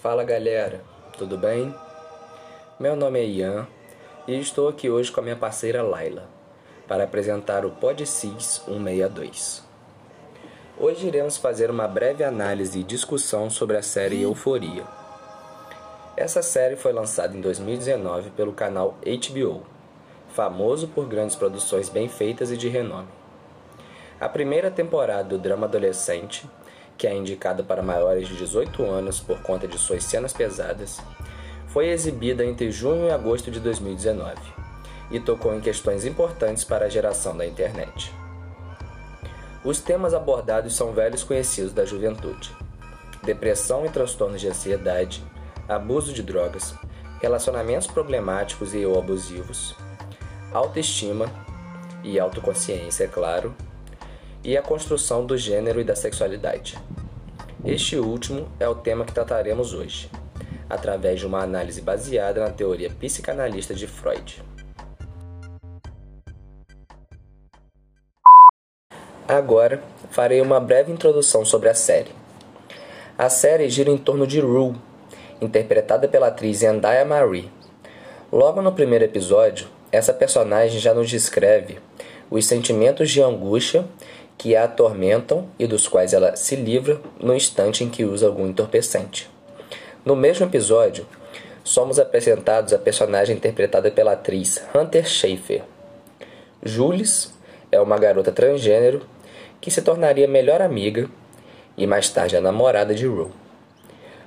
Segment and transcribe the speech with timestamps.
[0.00, 0.80] Fala galera,
[1.18, 1.74] tudo bem?
[2.78, 3.66] Meu nome é Ian
[4.28, 6.28] e estou aqui hoje com a minha parceira Laila
[6.86, 9.64] para apresentar o PodCis 162.
[10.78, 14.84] Hoje iremos fazer uma breve análise e discussão sobre a série Euforia.
[16.16, 19.62] Essa série foi lançada em 2019 pelo canal HBO,
[20.28, 23.08] famoso por grandes produções bem feitas e de renome.
[24.20, 26.48] A primeira temporada do drama adolescente
[26.98, 31.00] que é indicada para maiores de 18 anos por conta de suas cenas pesadas,
[31.68, 34.34] foi exibida entre junho e agosto de 2019
[35.10, 38.12] e tocou em questões importantes para a geração da internet.
[39.64, 42.54] Os temas abordados são velhos conhecidos da juventude:
[43.22, 45.22] depressão e transtornos de ansiedade,
[45.68, 46.74] abuso de drogas,
[47.20, 49.74] relacionamentos problemáticos e ou abusivos,
[50.52, 51.26] autoestima
[52.02, 53.54] e autoconsciência, é claro,
[54.44, 56.78] e a construção do gênero e da sexualidade.
[57.64, 60.10] Este último é o tema que trataremos hoje,
[60.70, 64.42] através de uma análise baseada na teoria psicanalista de Freud.
[69.26, 72.12] Agora farei uma breve introdução sobre a série.
[73.18, 74.74] A série gira em torno de Rue,
[75.40, 77.50] interpretada pela atriz Zendaya Marie.
[78.32, 81.78] Logo no primeiro episódio, essa personagem já nos descreve
[82.30, 83.84] os sentimentos de angústia
[84.38, 88.46] que a atormentam e dos quais ela se livra no instante em que usa algum
[88.46, 89.28] entorpecente.
[90.04, 91.04] No mesmo episódio,
[91.64, 95.64] somos apresentados a personagem interpretada pela atriz Hunter Schafer.
[96.62, 97.34] Jules
[97.70, 99.02] é uma garota transgênero
[99.60, 101.10] que se tornaria melhor amiga
[101.76, 103.30] e mais tarde a namorada de Rue.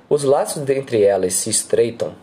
[0.08, 2.14] Os laços entre elas se estreitam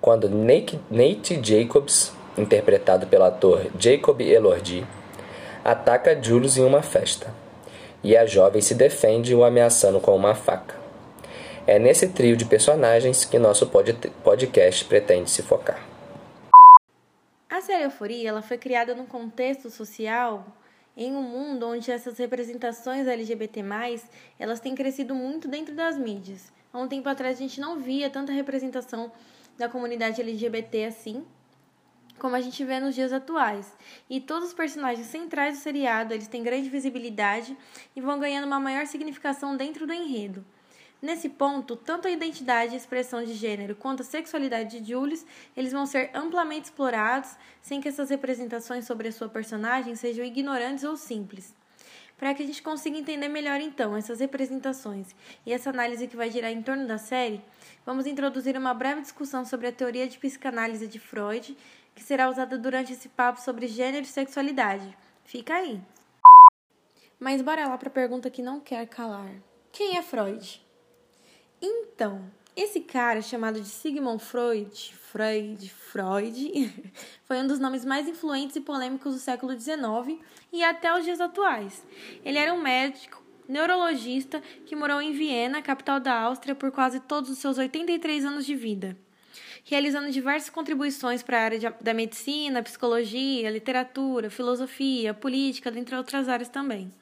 [0.00, 4.86] quando Nate Jacobs, interpretado pelo ator Jacob Elordi,
[5.64, 7.32] ataca Julius em uma festa,
[8.02, 10.74] e a jovem se defende o ameaçando com uma faca.
[11.66, 13.66] É nesse trio de personagens que nosso
[14.22, 15.82] podcast pretende se focar.
[17.48, 20.44] A série Euforia ela foi criada num contexto social
[20.94, 23.64] em um mundo onde essas representações LGBT+,
[24.38, 26.52] elas têm crescido muito dentro das mídias.
[26.72, 29.10] Há um tempo atrás a gente não via tanta representação
[29.56, 31.24] da comunidade LGBT assim,
[32.18, 33.76] como a gente vê nos dias atuais.
[34.08, 37.56] E todos os personagens centrais do seriado, eles têm grande visibilidade
[37.94, 40.44] e vão ganhando uma maior significação dentro do enredo.
[41.02, 45.70] Nesse ponto, tanto a identidade e expressão de gênero quanto a sexualidade de Julius, eles
[45.70, 50.96] vão ser amplamente explorados, sem que essas representações sobre a sua personagem sejam ignorantes ou
[50.96, 51.54] simples.
[52.16, 55.14] Para que a gente consiga entender melhor então essas representações
[55.44, 57.42] e essa análise que vai girar em torno da série,
[57.84, 61.56] vamos introduzir uma breve discussão sobre a teoria de psicanálise de Freud
[61.94, 64.96] que será usada durante esse papo sobre gênero e sexualidade.
[65.24, 65.80] Fica aí.
[67.18, 69.32] Mas bora lá para a pergunta que não quer calar.
[69.72, 70.64] Quem é Freud?
[71.60, 76.92] Então, esse cara chamado de Sigmund Freud, Freud, Freud,
[77.24, 80.20] foi um dos nomes mais influentes e polêmicos do século XIX
[80.52, 81.84] e até os dias atuais.
[82.24, 87.30] Ele era um médico, neurologista que morou em Viena, capital da Áustria, por quase todos
[87.30, 88.96] os seus 83 anos de vida
[89.64, 96.50] realizando diversas contribuições para a área da medicina, psicologia, literatura, filosofia, política, dentre outras áreas
[96.50, 96.92] também.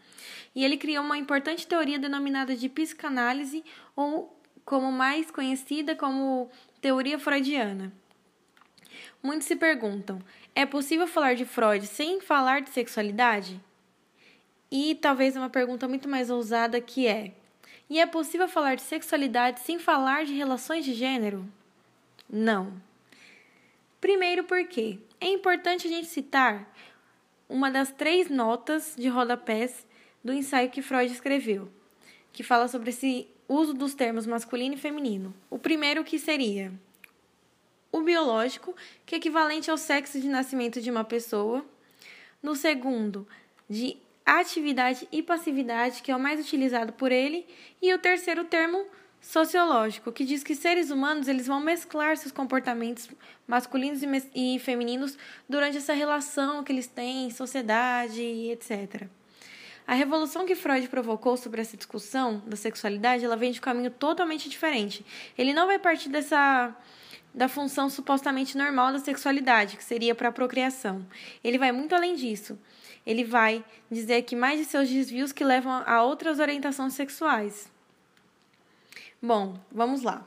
[0.55, 3.65] E ele criou uma importante teoria denominada de psicanálise,
[3.97, 6.51] ou como mais conhecida como
[6.81, 7.93] teoria freudiana.
[9.23, 10.21] Muitos se perguntam:
[10.55, 13.61] é possível falar de Freud sem falar de sexualidade?
[14.71, 17.33] E talvez uma pergunta muito mais ousada que é:
[17.89, 21.47] e é possível falar de sexualidade sem falar de relações de gênero?
[22.29, 22.73] Não.
[24.01, 26.75] Primeiro, porque é importante a gente citar
[27.49, 29.87] uma das três notas de rodapés
[30.25, 31.71] do ensaio que Freud escreveu,
[32.33, 35.35] que fala sobre esse uso dos termos masculino e feminino.
[35.51, 36.73] O primeiro que seria
[37.91, 38.75] o biológico,
[39.05, 41.65] que é equivalente ao sexo de nascimento de uma pessoa.
[42.43, 43.29] No segundo,
[43.69, 47.47] de atividade e passividade, que é o mais utilizado por ele.
[47.81, 48.87] E o terceiro termo,
[49.21, 53.09] sociológico, que diz que seres humanos eles vão mesclar seus comportamentos
[53.47, 54.01] masculinos
[54.35, 55.17] e, femininos
[55.49, 59.07] durante essa relação que eles têm em sociedade, etc.
[59.87, 63.91] A revolução que Freud provocou sobre essa discussão da sexualidade, ela vem de um caminho
[63.91, 65.05] totalmente diferente.
[65.37, 66.75] Ele não vai partir dessa
[67.35, 71.07] da função supostamente normal da sexualidade, que seria para a procriação.
[71.43, 72.59] Ele vai muito além disso.
[73.07, 77.71] Ele vai dizer que mais de seus desvios que levam a outras orientações sexuais.
[79.21, 80.27] Bom, vamos lá.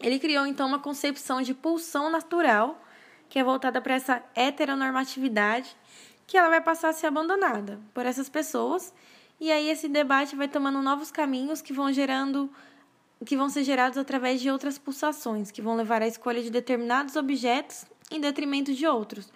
[0.00, 2.82] Ele criou então uma concepção de pulsão natural,
[3.28, 5.74] que é voltada para essa heteronormatividade,
[6.26, 8.92] que ela vai passar a ser abandonada por essas pessoas,
[9.38, 12.50] e aí esse debate vai tomando novos caminhos que vão gerando
[13.24, 17.16] que vão ser gerados através de outras pulsações, que vão levar à escolha de determinados
[17.16, 19.32] objetos em detrimento de outros.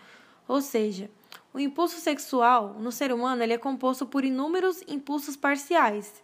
[0.46, 1.10] Ou seja,
[1.52, 6.22] o impulso sexual no ser humano ele é composto por inúmeros impulsos parciais,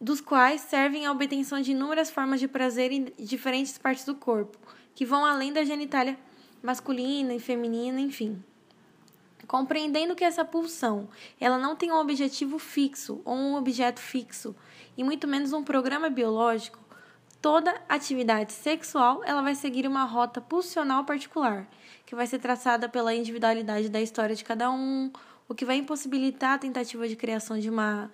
[0.00, 4.58] dos quais servem à obtenção de inúmeras formas de prazer em diferentes partes do corpo,
[4.94, 6.18] que vão além da genitália
[6.62, 8.42] masculina e feminina, enfim.
[9.48, 11.08] Compreendendo que essa pulsão,
[11.40, 14.54] ela não tem um objetivo fixo ou um objeto fixo,
[14.94, 16.78] e muito menos um programa biológico,
[17.40, 21.66] toda atividade sexual ela vai seguir uma rota pulsional particular,
[22.04, 25.10] que vai ser traçada pela individualidade da história de cada um,
[25.48, 28.10] o que vai impossibilitar a tentativa de criação de uma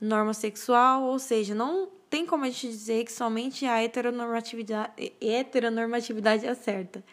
[0.00, 6.46] norma sexual, ou seja, não tem como a gente dizer que somente a heteronormatividade, heteronormatividade
[6.46, 7.04] é certa.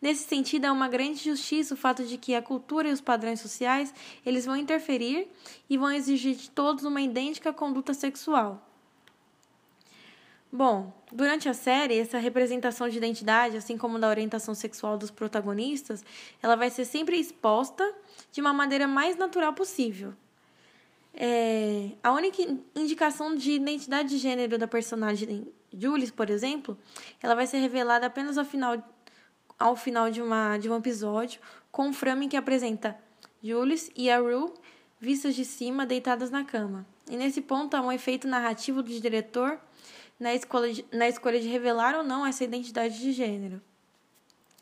[0.00, 3.40] Nesse sentido, é uma grande justiça o fato de que a cultura e os padrões
[3.40, 3.94] sociais
[4.24, 5.28] eles vão interferir
[5.68, 8.62] e vão exigir de todos uma idêntica conduta sexual.
[10.52, 16.04] Bom, durante a série, essa representação de identidade, assim como da orientação sexual dos protagonistas,
[16.42, 17.94] ela vai ser sempre exposta
[18.30, 20.14] de uma maneira mais natural possível.
[21.12, 22.42] É, a única
[22.74, 26.78] indicação de identidade de gênero da personagem Julie, por exemplo,
[27.22, 28.82] ela vai ser revelada apenas ao final
[29.58, 32.96] ao final de, uma, de um episódio, com um frame que apresenta
[33.42, 34.52] Julius e a Rue
[35.00, 36.86] vistas de cima, deitadas na cama.
[37.08, 39.58] E nesse ponto há um efeito narrativo do diretor
[40.18, 43.60] na escolha de, na escolha de revelar ou não essa identidade de gênero.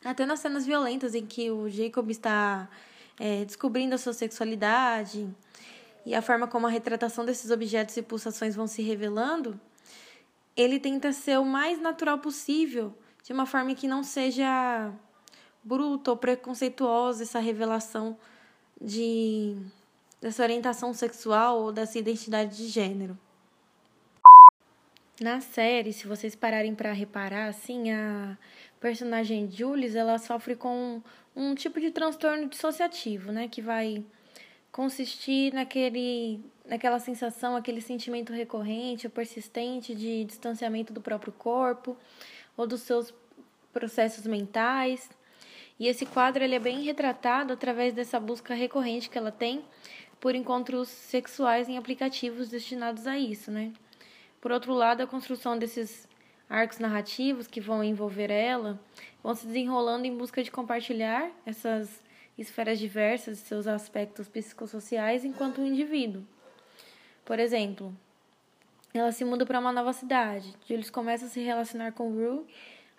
[0.05, 2.69] Até nas cenas violentas em que o Jacob está
[3.19, 5.29] é, descobrindo a sua sexualidade
[6.05, 9.59] e a forma como a retratação desses objetos e pulsações vão se revelando,
[10.57, 14.93] ele tenta ser o mais natural possível de uma forma que não seja
[15.63, 18.17] bruta ou preconceituosa essa revelação
[18.81, 19.57] de
[20.21, 23.19] dessa orientação sexual ou dessa identidade de gênero.
[25.21, 28.37] Na série, se vocês pararem para reparar, assim, a
[28.81, 31.03] personagem Jules, ela sofre com
[31.37, 34.05] um tipo de transtorno dissociativo, né, que vai
[34.73, 41.97] consistir naquele naquela sensação, aquele sentimento recorrente ou persistente de distanciamento do próprio corpo,
[42.57, 43.13] ou dos seus
[43.73, 45.11] processos mentais.
[45.79, 49.65] E esse quadro ele é bem retratado através dessa busca recorrente que ela tem
[50.21, 53.73] por encontros sexuais em aplicativos destinados a isso, né?
[54.41, 56.09] Por outro lado, a construção desses
[56.49, 58.81] arcos narrativos que vão envolver ela
[59.23, 62.03] vão se desenrolando em busca de compartilhar essas
[62.37, 66.25] esferas diversas de seus aspectos psicossociais enquanto um indivíduo.
[67.25, 67.97] Por exemplo,
[68.99, 70.55] ela se muda para uma nova cidade.
[70.69, 72.47] Julius começa a se relacionar com Rue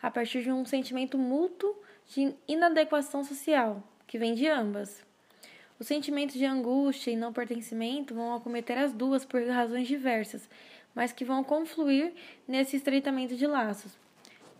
[0.01, 1.73] a partir de um sentimento mútuo
[2.09, 5.01] de inadequação social, que vem de ambas.
[5.79, 10.49] Os sentimentos de angústia e não pertencimento vão acometer as duas por razões diversas,
[10.93, 12.13] mas que vão confluir
[12.45, 13.97] nesse estreitamento de laços.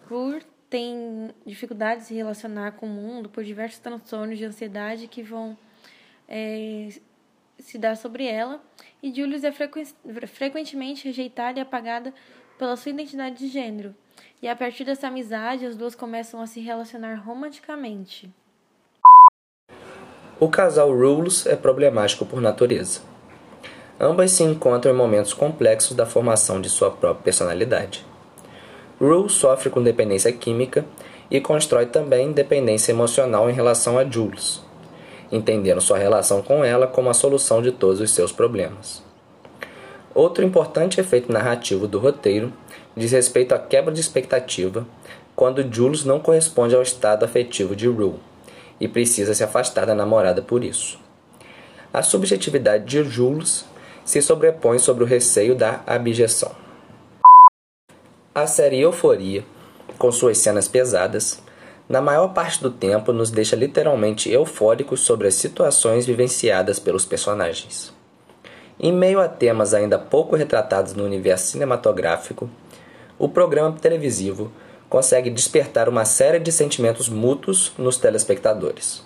[0.09, 5.21] Rue tem dificuldade de se relacionar com o mundo por diversos transtornos de ansiedade que
[5.21, 5.57] vão
[6.29, 6.89] é,
[7.59, 8.61] se dar sobre ela,
[9.01, 9.83] e Julius é frequ
[10.27, 12.13] frequentemente rejeitada e apagada
[12.57, 13.95] pela sua identidade de gênero.
[14.41, 18.29] E a partir dessa amizade, as duas começam a se relacionar romanticamente.
[20.39, 23.01] O casal Rules é problemático por natureza.
[23.99, 28.05] Ambas se encontram em momentos complexos da formação de sua própria personalidade.
[28.99, 30.85] Rule sofre com dependência química
[31.31, 34.61] e constrói também dependência emocional em relação a Jules,
[35.31, 39.03] entendendo sua relação com ela como a solução de todos os seus problemas.
[40.13, 42.53] Outro importante efeito narrativo do roteiro
[42.95, 44.87] diz respeito à quebra de expectativa
[45.35, 48.15] quando Jules não corresponde ao estado afetivo de Rue
[48.79, 50.97] e precisa se afastar da namorada por isso.
[51.93, 53.65] A subjetividade de Jules
[54.05, 56.51] se sobrepõe sobre o receio da abjeção.
[58.33, 59.43] A série Euforia,
[59.97, 61.41] com suas cenas pesadas,
[61.87, 67.93] na maior parte do tempo nos deixa literalmente eufóricos sobre as situações vivenciadas pelos personagens.
[68.79, 72.49] Em meio a temas ainda pouco retratados no universo cinematográfico,
[73.17, 74.51] o programa televisivo
[74.89, 79.03] consegue despertar uma série de sentimentos mútuos nos telespectadores.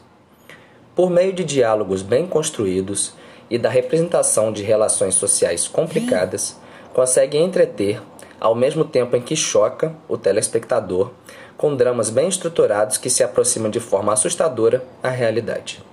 [0.95, 3.13] Por meio de diálogos bem construídos
[3.49, 6.57] e da representação de relações sociais complicadas,
[6.93, 8.01] consegue entreter,
[8.39, 11.11] ao mesmo tempo em que choca o telespectador
[11.59, 15.83] com dramas bem estruturados que se aproximam de forma assustadora à realidade.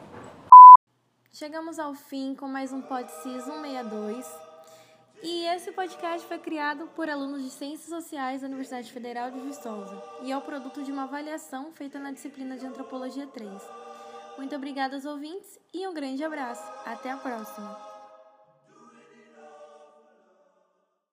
[1.33, 4.27] Chegamos ao fim com mais um PodCis 162.
[5.25, 10.01] E esse podcast foi criado por alunos de Ciências Sociais da Universidade Federal de Viçosa
[10.23, 13.51] e é o produto de uma avaliação feita na disciplina de Antropologia 3.
[14.39, 16.63] Muito obrigada aos ouvintes e um grande abraço.
[16.85, 17.96] Até a próxima!